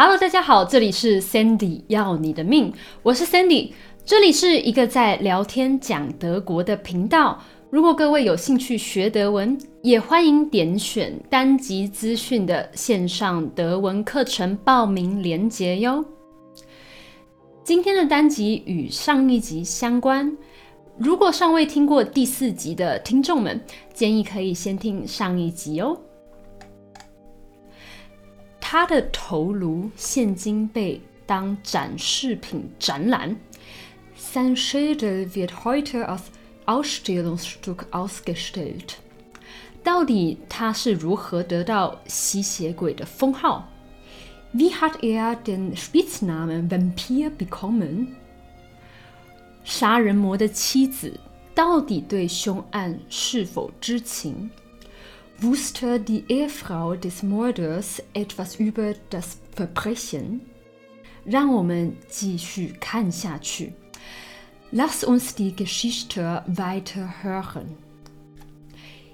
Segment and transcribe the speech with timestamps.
[0.00, 3.72] Hello，大家好，这里是 Sandy 要你的命，我是 Sandy，
[4.04, 7.42] 这里是一个在聊天讲德国的频道。
[7.68, 16.04] 如果各位有兴趣学德文，也欢迎点选单集资讯的线上德文课程报名链接哟。
[17.64, 20.38] 今天的单集与上一集相关，
[20.96, 23.60] 如果尚未听过第四集的听众们，
[23.92, 25.98] 建议可以先听上一集哦。
[28.70, 33.34] 他的头颅现今被当展示品展览。
[34.14, 36.24] Sein Schädel wird heute als
[36.66, 38.96] Ausstellungsstück ausgestellt。
[39.82, 43.66] 到底他是如何得到吸血鬼的封号
[44.52, 48.08] ？Wie hat er den Spitznamen Vampir bekommen？
[49.64, 51.18] 杀人魔的妻子
[51.54, 54.50] 到底对凶案是否知情
[55.41, 60.39] ？Wusste die Ehefrau des Mörders etwas über das Verbrechen？
[61.25, 63.73] 让我们继续看下去。
[64.71, 67.65] Lass uns die Geschichte weiter hören。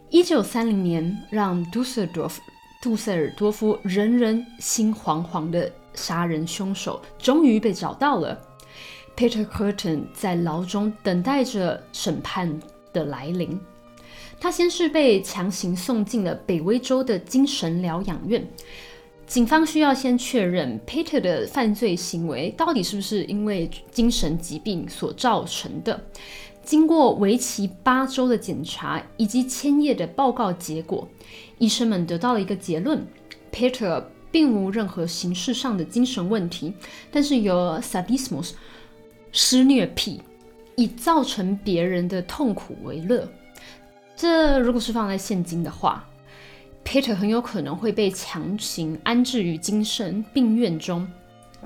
[0.10, 2.42] 一九三零年，让杜塞尔多夫
[2.82, 8.40] 杜塞尔多夫人人心惶惶的杀人凶手终于被找到了。
[9.16, 12.60] Peter Curtin 在牢中等待着审判
[12.94, 13.60] 的来临。
[14.45, 18.47] 他先是被强行送进了北威州的精神疗养院。
[19.27, 25.99] 警方需要先确认 Peter 的犯罪行为到底是不是因为精神疾病所造成的。
[26.63, 31.09] 经过为期八周的检查以及千页的报告结果，
[31.57, 33.03] 医生们得到了一个结论
[33.51, 36.75] ：Peter 并无任何形式上的精神问题，
[37.11, 38.51] 但是有 sadismus
[39.33, 40.21] 施虐癖，
[40.77, 43.27] 以造成别人的痛苦为乐。
[44.17, 46.07] 这如果是放在现今的话
[46.85, 51.07] ，Peter 很有可能会被强行安置于精神病院中。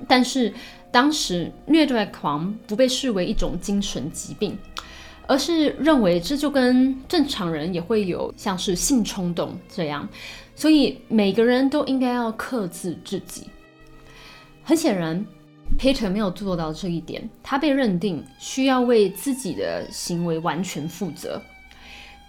[0.07, 0.55] 但是
[0.93, 4.57] 当时虐待狂不被视为一种精神疾病，
[5.27, 10.09] 而是认为这就跟正常人也会有像是性冲动这样，
[10.55, 13.51] 所以每个人都应该要克制自己。
[14.63, 15.27] 很显然
[15.79, 21.43] ，Peter 没有做到这一点，他被认定需要为自己的行为完全负责。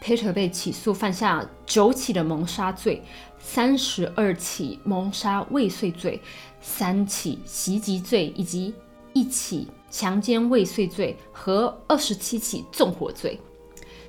[0.01, 3.03] Peter 被起诉犯下九起的谋杀罪、
[3.37, 6.21] 三十二起谋杀未遂罪、
[6.61, 8.73] 三起袭击罪以及
[9.13, 13.39] 一起强奸未遂罪和二十七起纵火罪。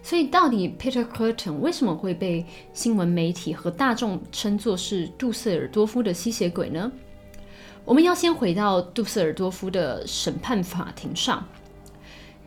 [0.02, 6.90] 所以，到底 Peter Curtin 为什么会被新闻媒体和大众称作是杜塞尔多夫的吸血鬼呢？
[7.84, 11.46] 我们要先回到杜塞尔多夫的审判法庭上。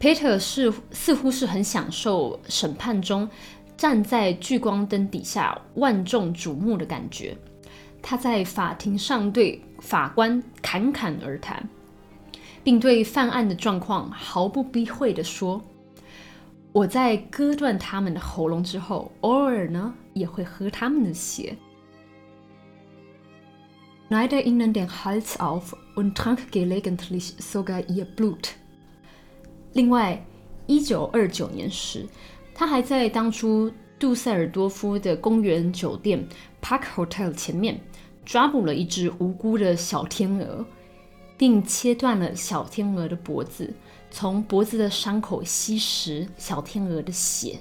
[0.03, 3.29] Peter 是似乎是很享受审判中
[3.77, 7.37] 站在聚光灯底下万众瞩目的感觉。
[8.01, 11.65] 他在法庭上对法官侃侃而谈，
[12.65, 15.61] 并对犯案的状况毫不避讳地说
[16.73, 21.55] ：“我在割断他们的喉咙之后，偶尔呢也会喝他们的血。”
[24.11, 28.49] Neide ihnen den Hals auf und trank gelegentlich sogar ihr Blut.
[29.73, 30.23] 另外，
[30.67, 32.07] 一九二九年时，
[32.53, 36.25] 他还在当初杜塞尔多夫的公园酒店
[36.61, 37.79] Park Hotel 前面
[38.23, 40.65] 抓捕了一只无辜的小天鹅，
[41.37, 43.73] 并切断了小天鹅的脖子，
[44.11, 47.59] 从脖子的伤口吸食小天鹅的血。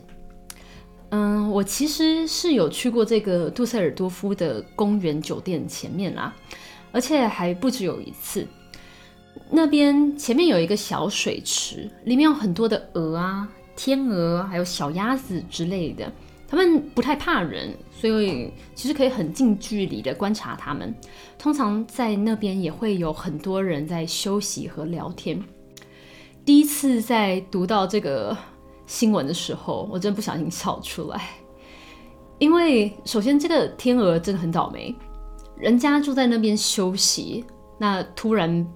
[1.11, 6.34] 嗯，我其实是有去过这个杜塞尔多夫的公园酒店前面啦，
[6.91, 8.47] 而且还不止有一次。
[9.50, 16.10] 那边前面有一个小水池，里面有很多的鹅啊、天鹅，还有小鸭子之类的。
[16.48, 20.94] 它们不太怕人，所以其实可以很近距离的观察它们。
[21.38, 25.42] 通常在那边也会有很多人在休息和聊天。
[26.44, 28.36] 第一次在读到这个
[28.86, 31.31] 新闻的时候，我真不小心笑出来，
[32.38, 34.94] 因为首先这个天鹅真的很倒霉，
[35.56, 37.44] 人家就在那边休息，
[37.78, 38.67] 那突然。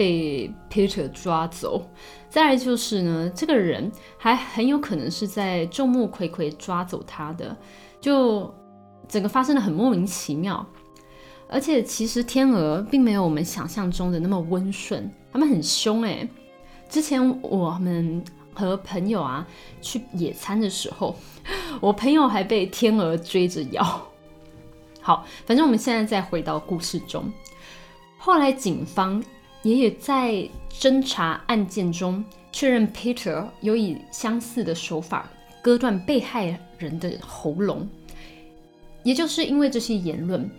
[0.00, 1.86] 被 Peter 抓走，
[2.30, 7.54] 再来就是呢，这个人还很有可能是在众目睽睽抓走他的，
[8.00, 8.50] 就
[9.06, 10.66] 整个发生的很莫名其妙。
[11.50, 16.26] 而且其实天鹅并没有我们想象中的那么温顺，它们很凶诶。
[16.88, 18.24] 之前我们
[18.54, 19.46] 和朋友啊
[19.82, 21.14] 去野餐的时候，
[21.78, 24.08] 我朋友还被天鹅追着咬。
[25.02, 27.30] 好，反正我们现在再回到故事中，
[28.16, 29.22] 后来警方。
[29.62, 35.30] 也也在侦查案件中确认，Peter 有以相似的手法
[35.62, 37.88] 割断被害人的喉咙。
[39.02, 40.50] 也就是因为这些言论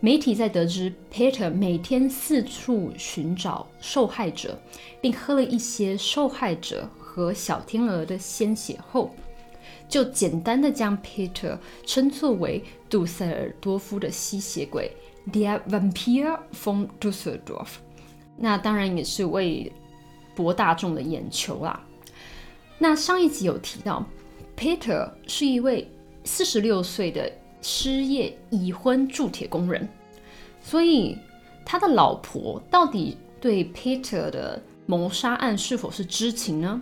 [0.00, 4.58] 媒体在得知 Peter 每天四处寻找受害者，
[5.00, 9.14] 并喝了一些受害者和小天鹅的鲜血后，
[9.88, 14.90] 就简单的将 Peter 称作为杜塞尔多夫的吸血鬼
[15.32, 17.68] （Der Vampir von Düsseldorf）。
[18.36, 19.72] 那当然也是为
[20.34, 21.84] 博大众的眼球啦。
[22.78, 24.04] 那上一集有提到
[24.56, 25.90] ，Peter 是一位
[26.24, 27.30] 四十六岁的。
[27.62, 29.88] 失业已婚铸铁工人，
[30.62, 31.18] 所以
[31.64, 36.80] 他的老婆到底对 Peter 的谋杀案是否是知情呢？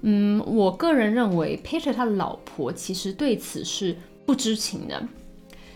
[0.00, 3.94] 嗯，我个人认为 Peter 他的老婆其实对此是
[4.24, 5.06] 不知情的。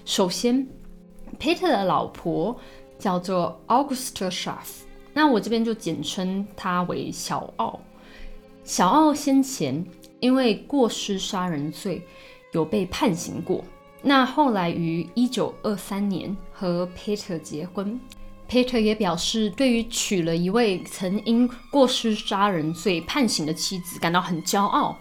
[0.06, 0.66] 首先
[1.38, 2.58] ，Peter 的老婆
[3.00, 4.82] 叫做 Augusta Schaff，
[5.12, 7.80] 那我这边就简称她为小奥。
[8.62, 9.84] 小奥先前
[10.20, 12.06] 因为过失杀人罪
[12.52, 13.64] 有被判刑过。
[14.02, 17.98] 那后来于一九二三年和 Peter 结婚
[18.48, 24.96] ，Peter 也表示对于娶了一位曾因过失杀人罪判刑的妻子感到很骄傲。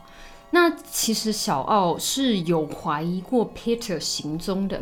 [0.52, 4.80] 那其实小奥是有怀疑过 Peter 行踪的，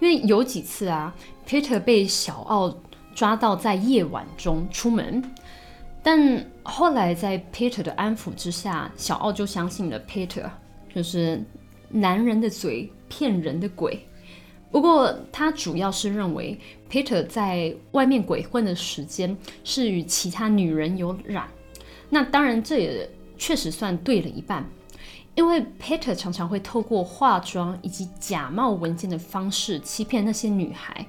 [0.00, 1.14] 因为有几次啊
[1.46, 2.76] ，Peter 被小奥
[3.14, 5.22] 抓到在夜晚中出门，
[6.02, 10.48] 但后来在 Peter 的安抚之下，小奥就相信了 Peter，
[10.94, 11.42] 就是
[11.88, 12.92] 男人的嘴。
[13.14, 14.08] 骗人的鬼。
[14.70, 16.58] 不过他主要是认为
[16.90, 21.46] Peter 在外面鬼混的时间是与其他女人有染。
[22.08, 24.66] 那当然这也确实算对了一半，
[25.34, 31.04] 因为 Peter 常常会透过化妆以及假冒文件的方式欺骗那些女孩。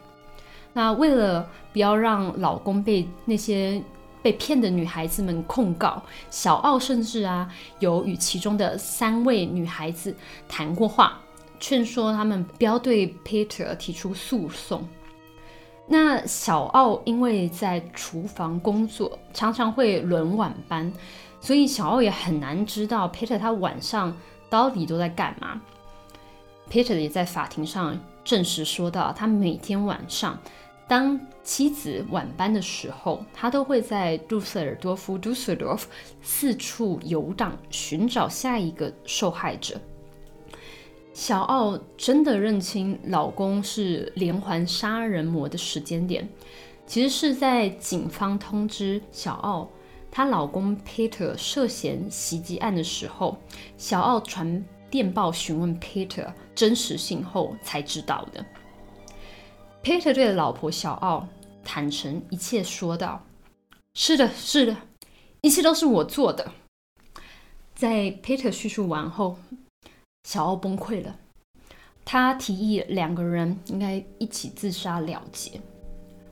[0.72, 3.84] 那为了不要让老公被那些
[4.22, 7.48] 被骗的女孩子们控告，小奥甚至啊
[7.80, 10.16] 有与其中的三位女孩子
[10.48, 11.20] 谈过话。
[11.60, 14.86] 劝说他们不要对 Peter 提出诉讼。
[15.86, 20.92] 那小奥因为在厨房工作，常常会轮晚班，
[21.44, 24.16] 所以小奥也很难知道 Peter 他晚上
[24.50, 25.62] 到底都在干嘛。
[26.72, 30.40] Peter 也在法庭上证实说到，他每天晚上
[30.88, 35.82] 当妻子晚班的时候，他都会在杜塞尔多夫 （Dusseldorf）
[36.22, 39.76] 四处游荡，寻找下一个受害者。
[41.12, 46.28] 小奥真的认清老公是连环杀人魔的时间点，
[46.88, 49.70] 其实是在警方通知小奥
[50.16, 53.36] 她老公 Peter 涉嫌袭击案的时候，
[53.80, 58.46] 小奥传电报询问 Peter 真实性后才知道的。
[59.82, 61.28] Peter 对老婆小奥
[61.64, 63.26] 坦诚一切，说道
[63.98, 64.78] ：“是的，是的，
[65.42, 66.52] 一切都是我做的。”
[67.74, 69.40] 在 Peter 叙述完后。
[70.30, 71.18] 小奥崩溃了，
[72.06, 75.60] 他提议两个人应该一起自杀了结，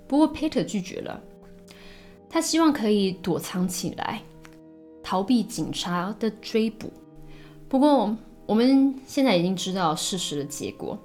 [0.07, 1.21] 不过 Peter 拒绝了。
[2.33, 4.21] 他希望可以躲藏起来，
[5.03, 6.91] 逃避警察的追捕。
[7.67, 10.97] 不过我们现在已经知道事实的结果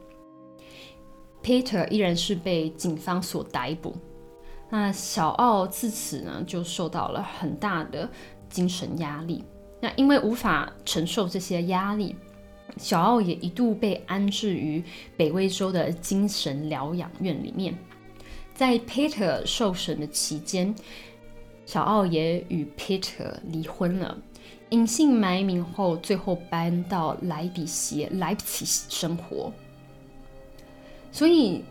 [1.42, 3.96] ，Peter 依然是被警方所逮捕。
[4.70, 8.08] 那小奥自此呢就受到了很大的
[8.48, 9.44] 精神压力。
[9.80, 12.14] 那因为无法承受这些压力。
[12.78, 14.84] 小奥也一度被安置于
[15.16, 17.74] 北威州的精神疗养院里面。
[18.54, 20.74] 在 Peter 受审的期间，
[21.66, 24.16] 小奥也与 Peter 离婚了，
[24.70, 29.52] 隐姓埋名后，最后搬到莱比锡 （Leipzig） 生活。
[31.10, 31.64] 所以，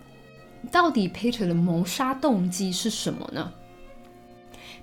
[0.69, 3.53] 到底 Peter 的谋杀动机是什么呢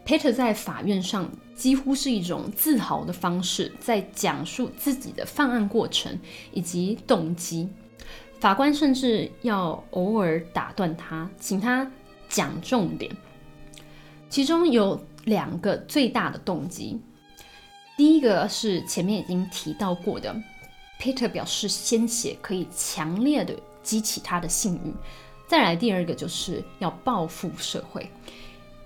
[0.06, 6.18] ？Peter 在法院上几乎是一种自豪的方式，在讲述自己的犯案过程
[6.52, 7.68] 以及动机。
[8.40, 11.88] 法官甚至要偶尔打断他，请他
[12.28, 13.14] 讲重点。
[14.32, 16.98] 其中有两个最大的动机。
[17.98, 20.34] 第一个是前面已经提到过的
[20.98, 24.94] ，Peter 表示鲜血可以强烈的激起他的性欲。
[25.46, 28.08] 再来第二个就是要报复社会。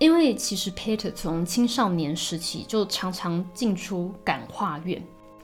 [0.00, 5.00] 因为其实 Peter 从青少年时期就常常进出感化院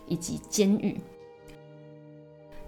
[0.09, 1.01] 以及监狱，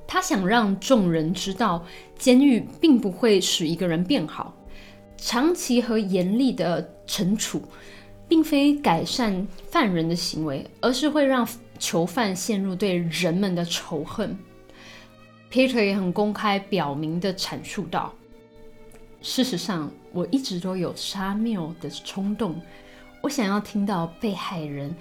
[0.06, 1.84] 他想让众人知道，
[2.16, 4.54] 监狱并不会使一个人变好，
[5.16, 7.62] 长期和严厉的惩处，
[8.28, 11.47] 并非改善犯人的行为，而是会让
[11.78, 14.37] 囚犯陷入对人们的仇恨。
[15.50, 18.12] Peter 也很公开表明的阐述道。
[19.23, 22.61] 事实上，我一直都有杀缪的冲动。
[23.23, 24.94] 我想要听到被害人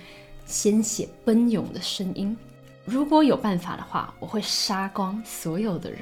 [0.45, 2.37] 鲜血奔涌的声音。
[2.85, 6.01] 如果有办法的话，我会杀光所有的人。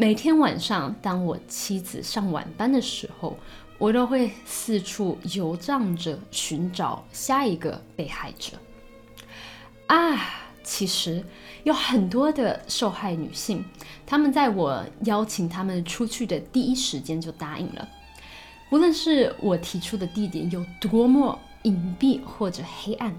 [0.00, 3.36] 每天晚上，当我妻子上晚班的时候，
[3.76, 8.56] 我都会四处游荡着寻找下一个被害者。
[9.88, 10.18] 啊，
[10.64, 11.22] 其实
[11.64, 13.62] 有很多的受害女性，
[14.06, 17.86] 她们在我邀请她们出去的第一时间就答应了，
[18.70, 23.14] 无论是我提出的地点有多么隐蔽或者黑暗，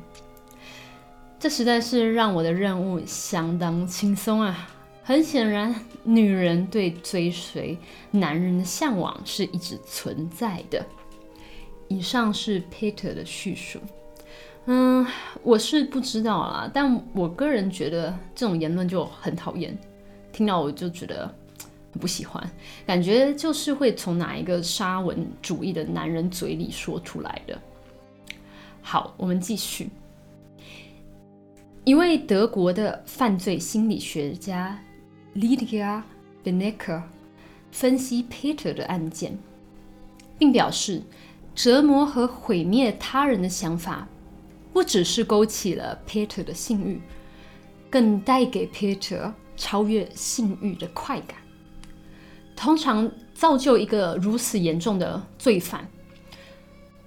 [1.40, 4.68] 这实在是让我的任务相当轻松啊。
[5.04, 7.78] 很显然，女人对追随
[8.12, 10.86] 男人的向往是一直存在的。
[11.88, 13.80] 以上是 Peter 的叙述。
[14.66, 15.06] 嗯，
[15.42, 19.76] 我是不知道啦，但我个人觉得这种言论就很讨厌，
[20.32, 21.28] 听到我就觉得
[21.92, 22.50] 很不喜欢，
[22.86, 27.60] 感觉就是会从哪一个沙文主义的男人嘴里说出来的。
[28.84, 29.90] 好，我们继续。
[31.84, 34.80] 一位德国的犯罪心理学家。
[35.36, 36.04] Lydia
[36.44, 37.04] Benecker
[37.72, 39.38] 分析 Peter 的案件，
[40.38, 41.04] 并表示，
[41.56, 44.08] 折磨和毁灭他人的想法，
[44.74, 47.02] 不只是勾起了 Peter 的性欲，
[47.90, 51.38] 更带给 Peter 超越性欲的快感。
[52.56, 55.90] 通常造就一个如此严重的罪犯，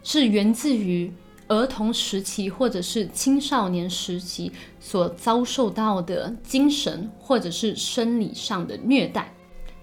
[0.03, 1.13] 是源自于。
[1.49, 9.33] 儿童时期或者是青少年时期所遭受到的精神或者是生理上的虐待，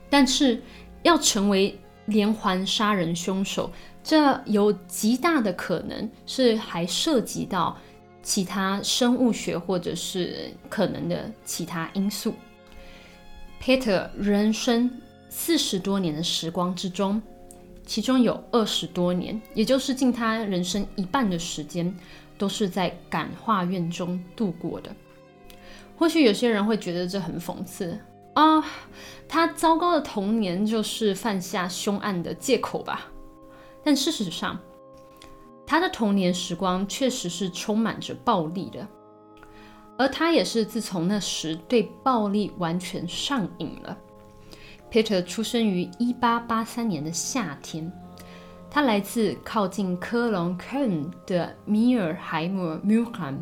[0.09, 0.61] 但是
[1.03, 3.71] 要成为连环杀人凶手，
[4.03, 7.77] 这有极大的可能是还涉及到
[8.23, 12.33] 其他生物学或者是可能的其他因素。
[13.61, 14.89] Peter 人生
[15.29, 17.21] 四十多年的时光之中。
[17.91, 21.93] 其中有二十多年，也就是近他人生一半的时间，
[22.37, 24.95] 都是在感化院中度过的。
[25.97, 27.99] 或许有些人会觉得这很讽刺
[28.33, 28.63] 啊，
[29.27, 33.07] 他糟糕的童年就是犯下凶案的借口吧？
[33.83, 34.57] 但事实上，
[35.67, 38.87] 他的童年时光确实是充满着暴力的，
[39.97, 43.97] 而他也是自从那时对暴力完全上瘾了。
[44.91, 47.89] Peter 出生于1883年的夏天，
[48.69, 53.37] 他来自靠近科隆 （Köln） 的米尔海姆 （Mülheim）。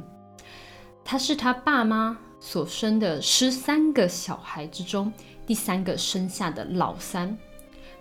[1.04, 5.12] 他是他爸妈所生的十三个小孩之中
[5.48, 7.36] 第三个生下的老三，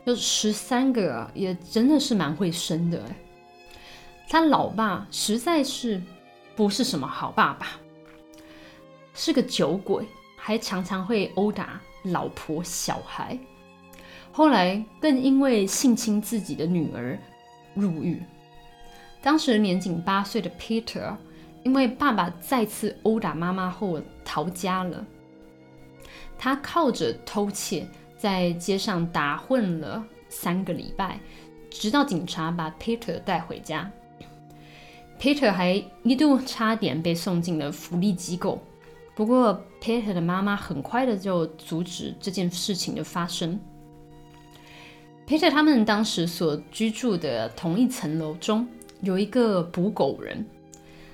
[0.04, 3.02] 有十三个，也真的是蛮会生的。
[4.28, 6.02] 他老爸实在是
[6.54, 7.66] 不是什么好爸爸，
[9.14, 11.80] 是个酒鬼，还常常会殴打。
[12.04, 13.38] 老婆、小孩，
[14.32, 17.18] 后来更因为性侵自己的女儿
[17.74, 18.22] 入狱。
[19.20, 21.14] 当时年仅八岁的 Peter，
[21.64, 25.04] 因为爸爸再次殴打妈妈后逃家了。
[26.38, 27.86] 他靠着偷窃
[28.16, 31.18] 在街上打混了三个礼拜，
[31.68, 33.90] 直到警察把 Peter 带回家。
[35.20, 38.62] Peter 还一度差点被送进了福利机构。
[39.18, 43.58] 不过，Peter 的妈妈很快的就阻止这件事情的发生。
[45.26, 48.64] Peter 他们当时所居住的同一层楼中
[49.00, 50.46] 有一个捕狗人，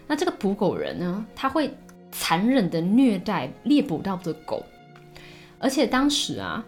[0.07, 1.75] 那这个捕狗人呢，他会
[2.13, 4.63] 残忍的虐待猎捕到的狗，
[5.59, 6.63] 而且当时啊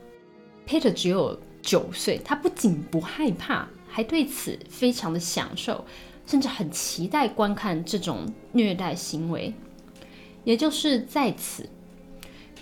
[0.66, 5.84] ，Peter 只有九岁，他不仅不害怕，还对此非常的享受，
[6.26, 9.52] 甚至很期待观看这种虐待行为。
[10.46, 11.68] 也就是在此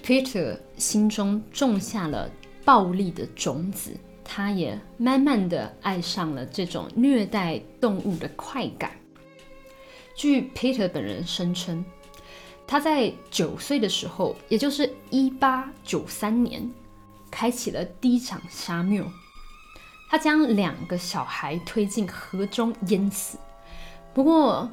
[0.03, 2.31] ，Peter 心中种下了
[2.65, 3.91] 暴力的种子，
[4.25, 8.93] 他也慢慢的爱上了这种虐待动物的快感。
[10.17, 11.85] 据 Peter 本人声称，
[12.67, 16.67] 他在九岁的时候，也就是一八九三年，
[17.31, 19.05] 开启了第一场杀谬。
[20.09, 23.37] 他将两个小孩推进河中淹死。
[24.15, 24.71] 不过，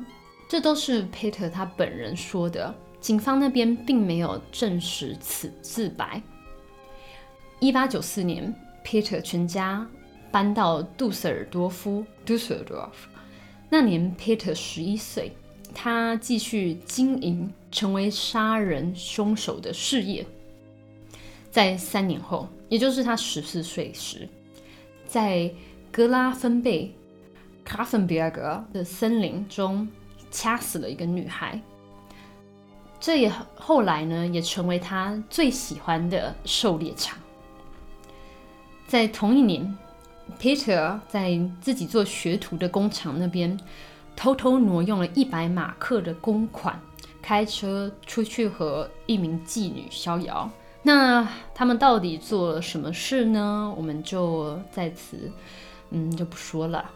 [0.48, 2.74] 这都是 Peter 他本人说的。
[3.02, 6.22] 警方那边并没有证实此自白。
[7.60, 8.54] 一八九四年
[8.86, 9.86] ，Peter 全家
[10.32, 12.92] 搬到杜塞尔多夫 （Dusseldorf）。
[13.70, 15.36] 那年，Peter 十一岁，
[15.74, 20.26] 他继续经营成为杀人凶手的事业。
[21.50, 24.30] 在三年后，也就是他十四岁时，
[25.08, 25.52] 在
[25.92, 26.94] 格拉芬贝
[27.66, 29.88] （Grafenberg） 的森林中
[30.30, 31.62] 掐死了一个女孩。
[33.02, 37.18] 这也后来呢，也成为他最喜欢的狩猎场。
[38.86, 39.76] 在同一年
[40.40, 43.60] ，Peter 在自己做学徒的工厂那边
[44.16, 46.80] 偷偷挪用了一百马克的公款，
[47.24, 50.48] 开车出去和一名妓女逍遥，
[50.84, 53.74] 那他们到底做了什么事呢？
[53.76, 55.32] 我们就在此，
[55.90, 56.88] 嗯，就不说了。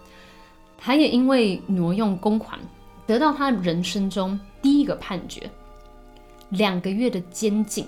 [0.78, 2.60] 他也因为挪用公款，
[3.08, 5.50] 得到他人生中第一个判决，
[6.56, 7.88] 两个月的监禁。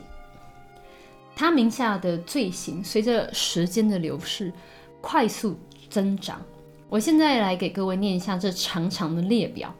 [1.35, 4.51] 他名下的罪行随着时间的流逝
[5.01, 5.57] 快速
[5.89, 6.41] 增长。
[6.89, 9.73] 我现在来给各位念一下这长长的列表：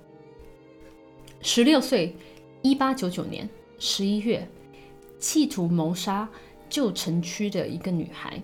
[1.42, 2.16] 十六岁，
[2.62, 4.48] 一八九九年十一月。
[5.20, 6.30] 企图谋杀
[6.70, 8.40] 旧城区的一个女孩，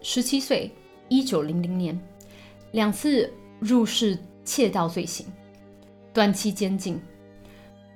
[0.00, 0.70] 十七岁，
[1.10, 2.00] 一九零零年，
[2.72, 5.26] 两次入室窃盗罪行，
[6.14, 6.94] 短期监禁；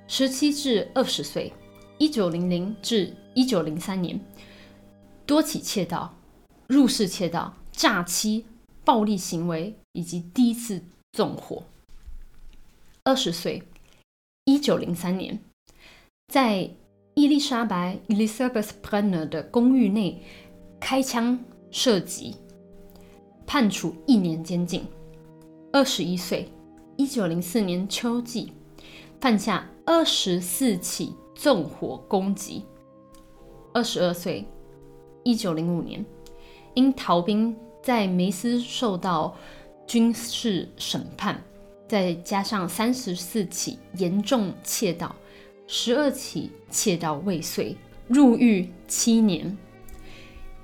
[0.07, 1.51] 十七至二十岁，
[1.97, 4.19] 一九零零至一九零三年，
[5.25, 6.15] 多起窃盗、
[6.67, 8.45] 入室窃盗、诈欺、
[8.83, 11.63] 暴力行为以及第一次纵火；
[13.03, 13.63] 二十岁，
[14.45, 15.39] 一九零三年，
[16.27, 16.71] 在。
[17.17, 20.21] 伊丽莎白 （Elizabeth Brenner） 的公寓内
[20.81, 21.39] 开枪
[21.71, 22.35] 射击，
[23.47, 24.83] 判处一年监禁。
[25.71, 26.51] 二十一岁，
[26.97, 28.51] 一九零四年秋季
[29.21, 32.63] 犯下二十四起纵火攻击。
[33.73, 34.47] 二十二岁，
[35.23, 36.03] 一九零五年
[36.73, 39.35] 因逃兵在梅斯受到
[39.85, 41.43] 军事审判，
[41.87, 45.13] 再加上三十四起严重窃盗。
[45.67, 47.75] 十二起窃盗未遂，
[48.07, 49.57] 入狱七年。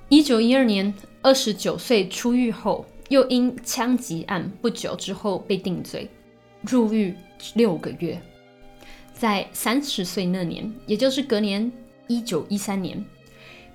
[0.08, 6.08] 一九一二年，二十九岁出狱后，又因枪击案不久之后被定罪，
[6.62, 7.14] 入狱
[7.54, 8.20] 六个月。
[9.22, 11.70] 在三十岁那年，也就是隔年
[12.08, 13.00] 一九一三年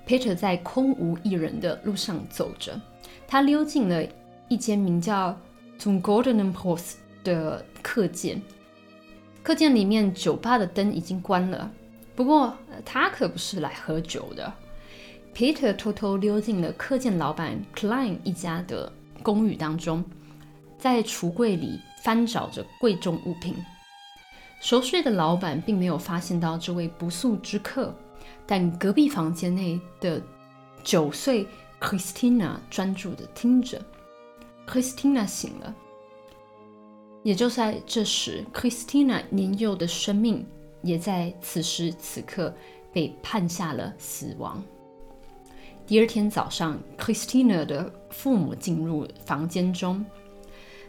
[0.06, 2.78] ，Peter 在空无一人的路上走着，
[3.26, 4.06] 他溜进了
[4.50, 5.34] 一间名叫
[5.80, 8.42] “Zum Goldenen Post” 的客店。
[9.42, 11.72] 客店里面酒吧的灯已经关了，
[12.14, 14.52] 不过他可不是来喝酒的。
[15.34, 20.04] Peter 偷偷溜进了客店老板 Klein 一家的公寓当中，
[20.78, 23.54] 在橱柜里翻找着贵重物品。
[24.60, 27.94] 熟睡的老板并没有发现到这位不速之客，
[28.46, 30.20] 但隔壁房间内的
[30.82, 31.46] 九岁
[31.80, 33.80] Christina 专注地听着。
[34.66, 35.74] Christina 醒了。
[37.22, 40.46] 也就在这时，Christina 年幼的生命
[40.82, 42.54] 也在此时此刻
[42.92, 44.62] 被判下了死亡。
[45.86, 50.04] 第二天早上，Christina 的父母进入房间中，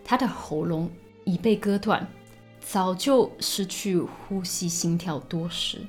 [0.04, 0.90] 她的喉咙
[1.24, 2.08] 已被割断，
[2.72, 5.80] 早就失去呼吸、心跳多时。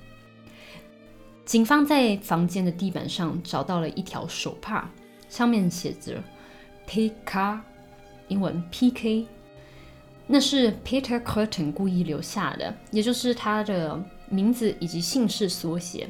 [1.45, 4.89] 警方在房间的地板上找到了一条手帕，
[5.29, 6.25] 上面写着
[6.87, 7.61] “PK”，
[8.29, 9.27] 英文 “PK”。
[10.27, 16.09] 那是 Peter Curtin 故意留下的，也就是他的名字以及姓氏缩写。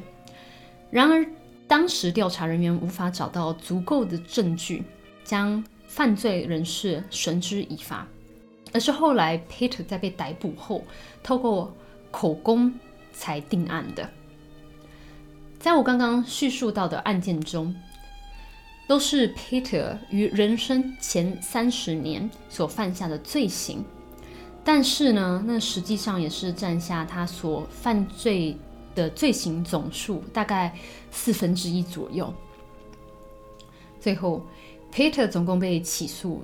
[0.89, 1.25] 然而，
[1.67, 4.85] 当时调查人员无法找到足够的证据
[5.25, 8.07] 将犯罪人士绳之以法，
[8.73, 10.83] 而是后来 Peter 在被逮捕后，
[11.21, 11.73] 透过
[12.09, 12.73] 口供
[13.11, 14.09] 才定案的。
[15.59, 17.75] 在我刚刚叙述到的案件中，
[18.87, 23.83] 都是 Peter 于人生前三十年所犯下的罪行。
[24.63, 28.55] 但是呢，那实际上也是占下他所犯罪
[28.93, 30.75] 的罪行总数大概
[31.09, 32.31] 四分之一左右。
[33.99, 34.45] 最后
[34.93, 36.43] ，Peter 总共被起诉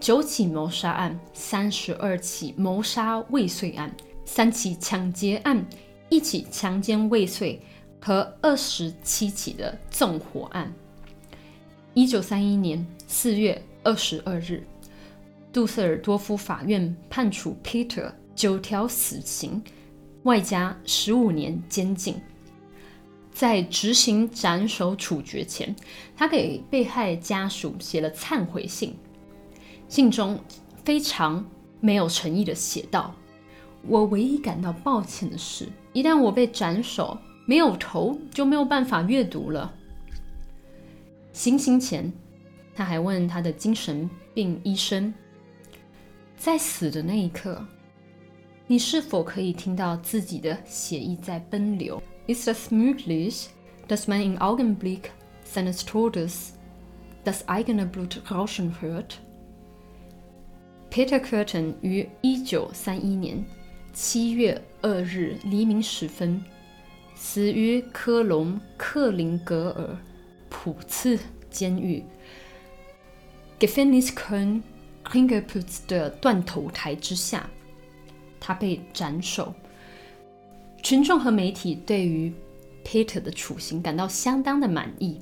[0.00, 5.66] 九起谋杀案、三十二起谋杀未遂案、三起抢劫案、
[6.08, 7.60] 一起强奸未遂
[8.00, 10.72] 和二十七起的纵火案。
[11.94, 14.64] 一九三一年四月二十二日。
[15.52, 19.60] 杜塞尔多夫法院判处 Peter 九条死刑，
[20.22, 22.14] 外加十五年监禁。
[23.32, 25.74] 在执行斩首处决前，
[26.16, 28.94] 他给被害家属写了忏悔信，
[29.88, 30.38] 信中
[30.84, 31.44] 非常
[31.80, 33.14] 没有诚意的写道
[33.88, 39.74] ：“我唯一感到抱歉的是，一旦我被斩首，没有头就没有办法阅读了。”
[41.32, 42.12] 行刑前，
[42.74, 45.12] 他还问他的精神病医生。
[46.36, 47.64] 在死的那一刻，
[48.66, 53.46] 你是否可以听到自己的血液在奔流？Ist das möglich,
[53.88, 55.10] dass man im Augenblick
[55.44, 56.50] seines Todes
[57.24, 59.18] das eigene Blut rauschen hört?
[60.90, 63.44] Peter Curtin 于一九三一年
[63.92, 66.42] 七月二日黎明时分
[67.14, 69.96] 死于科隆克林格尔
[70.48, 71.18] 普茨
[71.50, 72.02] 监狱。
[73.60, 74.62] Gefängnis Köln
[75.04, 77.48] Klingerputz 的断头台之下，
[78.40, 79.52] 他被斩首。
[80.82, 82.32] 群众和媒体对于
[82.84, 85.20] Peter 的处刑感到相当的满意。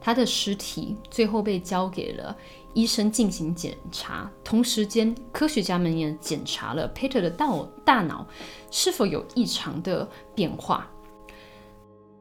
[0.00, 2.36] 他的尸体最后被交给了
[2.74, 7.48] 医生进行检查，同时间科学家们也检查了 Peter 的大
[7.84, 8.26] 大脑
[8.70, 10.90] 是否有异常的变化。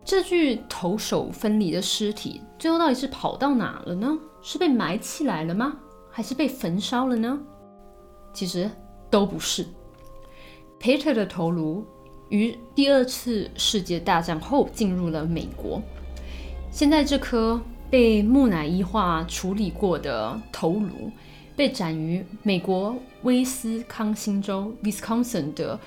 [0.06, 4.18] 这具头手分离的尸体最后到底是跑到哪了呢？
[4.42, 5.76] 是被埋起来了吗？
[6.12, 7.40] 还是被焚烧了呢？
[8.34, 8.70] 其实
[9.10, 9.66] 都不是。
[10.80, 11.86] Peter 的头颅
[12.30, 15.82] 于第二次世界大战后进入了美国，
[16.72, 17.60] 现在这颗。
[17.94, 21.12] 被木乃伊化处理过的头颅
[21.56, 25.80] 被展于美国威斯康星州 （Wisconsin） 的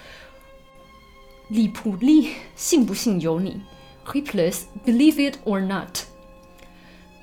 [1.49, 3.61] 利普利，信不信由你
[4.05, 6.05] h i p l e s s believe it or not。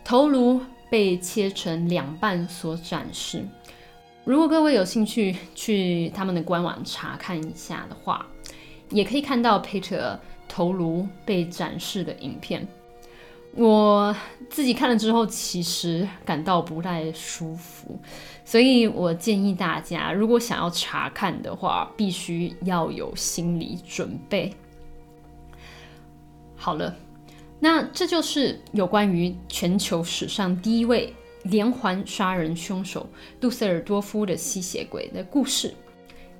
[0.04, 3.48] 头颅被切成两半所展示。
[4.26, 8.26] 如果各位有兴趣去他们的官网查看一下的话，
[8.89, 10.19] 也可以看到 Peter
[10.50, 12.67] 头颅被展示的影片。
[13.56, 14.16] 我
[14.50, 18.00] 自己看了之后，其实感到不太舒服，
[18.44, 24.52] 所以我建议大家，如果想要查看的话，必须要有心理准备。
[26.56, 26.96] 好了，
[27.60, 31.13] 那这就是有关于全球史上第一位
[31.44, 33.08] 连环杀人凶手
[33.39, 35.74] 杜塞尔多夫的吸血鬼的故事。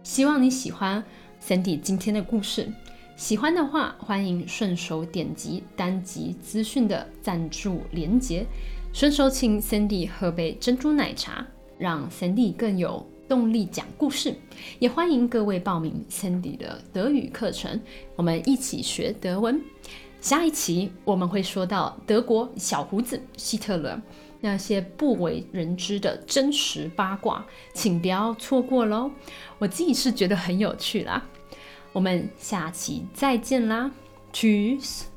[0.02, 1.04] 希望你喜欢
[1.40, 2.72] Sandy 今天的故事。
[3.16, 8.46] 喜欢的话，欢迎顺手点击单集资讯的赞助连结，
[8.92, 11.46] 顺手请 Cindy 喝杯珍珠奶茶，
[11.78, 14.36] 让 Cindy 更有动力讲故事。
[14.80, 17.80] 也欢迎各位报名 Cindy 的德语课程，
[18.16, 19.62] 我们一起学德文。
[20.20, 24.02] 下一期我们会说到德国小胡子希特勒
[24.40, 29.12] 那些不为人知的真实八卦，请不要错过喽！
[29.60, 31.24] 我自己是觉得很有趣啦。
[31.94, 33.92] 我们下期再见啦
[34.34, 35.13] ，cheers。